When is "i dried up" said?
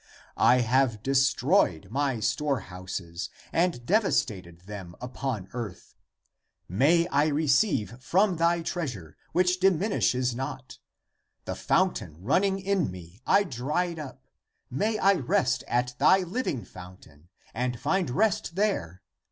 13.27-14.25